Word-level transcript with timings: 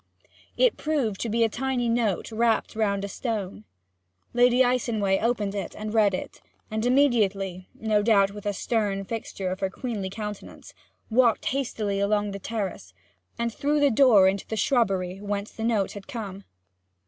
It 0.57 0.77
proved 0.77 1.21
to 1.21 1.29
be 1.29 1.43
a 1.43 1.47
tiny 1.47 1.87
note 1.87 2.31
wrapped 2.31 2.75
round 2.75 3.05
a 3.05 3.07
stone. 3.07 3.65
Lady 4.33 4.63
Icenway 4.63 5.19
opened 5.19 5.53
it 5.53 5.75
and 5.77 5.93
read 5.93 6.15
it, 6.15 6.41
and 6.71 6.83
immediately 6.87 7.69
(no 7.75 8.01
doubt, 8.01 8.31
with 8.31 8.47
a 8.47 8.53
stern 8.53 9.03
fixture 9.05 9.51
of 9.51 9.59
her 9.59 9.69
queenly 9.69 10.09
countenance) 10.09 10.73
walked 11.11 11.45
hastily 11.53 11.99
along 11.99 12.31
the 12.31 12.39
terrace, 12.39 12.95
and 13.37 13.53
through 13.53 13.79
the 13.79 13.91
door 13.91 14.27
into 14.27 14.47
the 14.47 14.57
shrubbery, 14.57 15.21
whence 15.21 15.51
the 15.51 15.63
note 15.63 15.91
had 15.91 16.07
come. 16.07 16.45